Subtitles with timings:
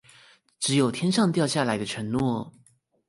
[0.59, 2.53] 只有天上掉下來的承諾